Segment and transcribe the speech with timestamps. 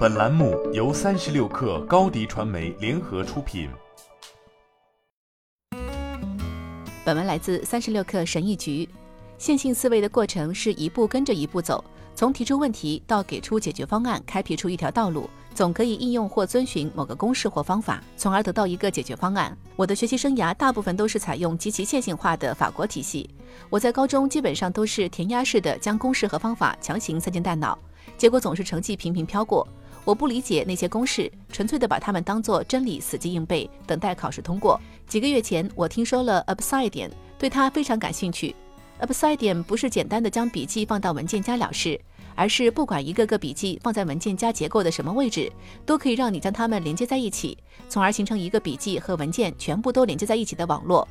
[0.00, 3.68] 本栏目由三十六氪高低传媒联合出品。
[7.04, 8.88] 本文来自三十六氪神译局。
[9.36, 11.84] 线性思维的过程是一步跟着一步走，
[12.14, 19.54] 从提出问题到给出解决方案，开辟出一条道路，总可以应用或遵循某个公式或方法，从而得到一个解决方案。
[19.76, 23.28] 我的学习生涯大部分都是采用极其线性化的法国体系。
[23.68, 27.78] 我在高中基本上都是填鸭式的将公式和方法强行塞进大脑，
[28.16, 29.68] 结果总是成绩平平飘过。
[30.04, 34.80] 我不理解那些公式，纯粹的把它们当做真理死记硬背，等待考试通过。
[35.06, 38.54] 几个月前，我听说了 Obsidian，对它非常感兴趣。
[39.00, 42.00] Obsidian 不是简单的将笔记放到文件夹了事，
[42.34, 45.50] 而是不管一个个笔记放在文件夹结构的什么位置，
[45.86, 47.56] 都可以让你将它们连接在一起，
[47.88, 51.06] 从而形成一个笔记和文件全部都连接在一起的网络。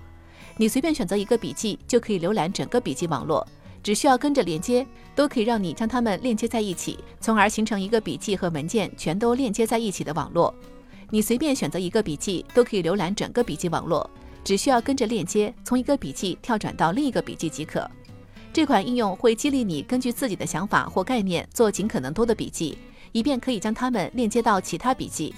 [0.57, 3.47] 你随便选择一个笔记，就可以浏览整个笔记网络，
[3.81, 10.53] 只需要跟着连接，都可以让你将它们链接在一起，从而形成一个笔记和文件全都链接在一起的网络。
[11.09, 14.09] 你随便选择一个笔记，都可以浏览整个笔记网络。
[14.43, 17.89] 只需要跟着链接，从一个笔记跳转到另一个笔记即可。
[18.51, 22.77] 这款应用会激励你根据自己的想法或概念做尽可能多的笔记，
[23.11, 25.33] 以便可以将它们链接到其他笔记。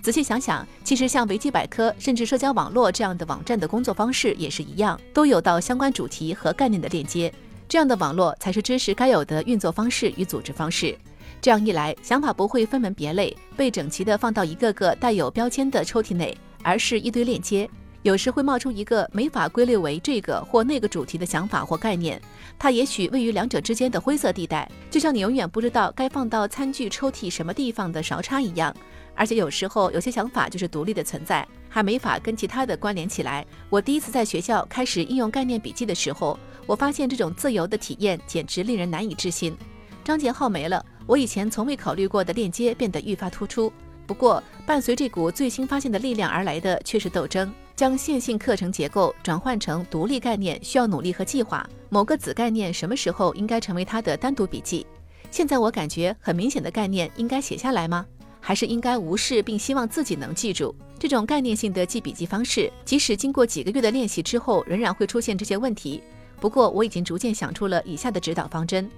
[0.00, 7.32] 仔细想想，其实像维基百科甚至社交网络这样的网站的工作方式也是一样，都有到相关主题和概念的链接。
[7.68, 10.96] 这样的网络才是知识该有的运作方式与组织方式。
[11.40, 17.68] 这样一来，想法不会分门别类，被整齐地放到一个个带有标签的抽屉内，而是一堆链接。
[18.08, 22.18] 有时会冒出一个没法归类为这个或那个主题的想法或概念，
[22.58, 28.74] 它也许位于两者之间的灰色地带，就像你永远不知道该放到餐具抽屉什么地方的勺叉一样。
[29.14, 33.44] 而且有时候有些想法就是独立的存在，还没法跟其他的关联起来。
[33.68, 39.54] 我第一次在学校开始应用概念笔记的时候，我发现这种自由的体验简直令人难以置信。
[40.02, 43.70] 章节号没了，我以前从未考虑过的链接变得愈发突出。
[44.06, 47.52] 不过，伴随这股最新发现的力量而来的却是斗争。
[47.78, 51.64] 将线性课程结构转换成独立概念需要努力和计划。
[51.88, 54.84] 某个子概念什么时候应该成为它的单独笔记？
[55.30, 58.04] 现在我感觉很明显的概念应该写下来吗？
[58.40, 60.74] 还是应该无视并希望自己能记住？
[60.98, 66.02] 这种概念性的记笔记方式，即使经过几个月的练习之后，仍然会出现这些问题。
[66.40, 68.90] 不过我已经逐渐想出了以下的指导方针：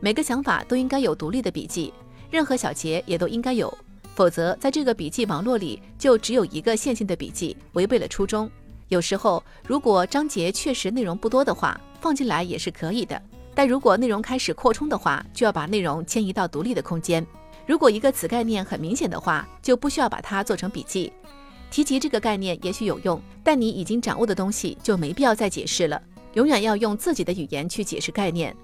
[0.00, 1.94] 每个想法都应该有独立的笔记，
[2.28, 3.72] 任何小节也都应该有。
[4.16, 8.50] 否则，在这个笔记网络里就只有一个线性的笔记，违背了初衷。
[8.88, 13.20] 有时候，如果章节确实内容不多的话，放进来也是可以的。
[13.54, 17.26] 但如果内容开始扩充的话，就要把内容迁移到独立的空间。
[17.66, 21.12] 如果一个子概念很明显的话，就不需要把它做成笔记。
[21.70, 26.00] 提及这个概念也许有用，但你已经掌握的东西就没必要再解释了。
[26.32, 28.56] 永远要用自己的语言去解释概念。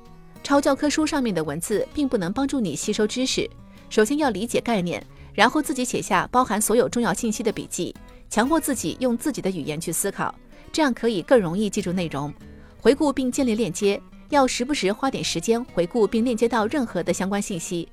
[0.43, 3.47] 抄教科书上面的文字并不能帮助你吸收知识。
[3.91, 5.05] 首先要理解概念。
[5.35, 7.95] 然后自己写下包含所有重要信息的笔记，
[8.29, 10.35] 强迫自己用自己的语言去思考，
[10.73, 12.33] 这样可以更容易记住内容。
[12.79, 17.89] 回顾并建立链接，要时不时花点时间回顾并链接到任何的相关信息。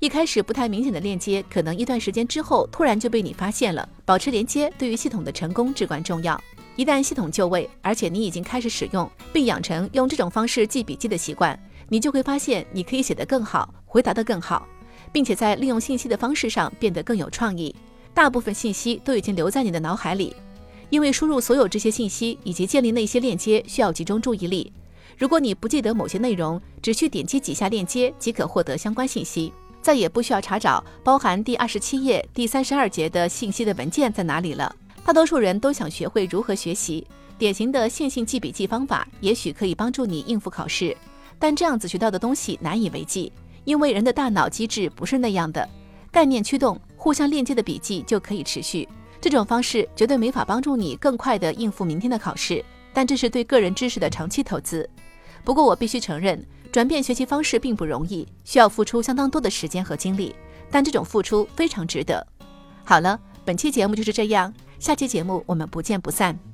[0.00, 3.88] 一开始不太明显的链接，可能一段时间之后突然就被你发现了。
[4.04, 6.38] 保持连接对于系统的成功至关重要。
[6.76, 14.66] 一旦系统就位，而且你已经开始使用并养成用这种方式记笔记的习惯，你就会发现你可以写得更好，回答得更好。
[15.14, 17.72] 并且在利用信息的方式上变得更有创意。
[18.12, 20.34] 大部分信息都已经留在你的脑海里，
[20.90, 24.72] 因为输入所有这些信息以及建立那些链接需要集中注意力。
[25.16, 34.74] 如果你不记得某些内容，只需点击几下链接即可获得相关信息，再也不需要查找包含第二十七页、第三十二节的信息的文件在哪里了。
[35.04, 37.06] 大多数人都想学会如何学习，
[37.38, 40.96] 典型的线性记笔记方法也许可以帮助你应付考试，
[41.38, 43.32] 但这样子学到的东西难以为继。
[43.64, 45.68] 因为人的大脑机制不是那样的，
[46.10, 48.88] 概念驱动、互相链接的笔记就可以持续。
[49.20, 54.88] 这种方式绝对没法帮助你更快地应付明天的考试，但这是对个人知识的长期投资。
[55.42, 60.34] 不过我必须承认，转变学习方式并不容易，需要付出相当多的时间和精力，
[60.70, 62.26] 但这种付出非常值得。
[62.84, 66.53] 好了，本期节目就是这样，下期节目我们不见不散。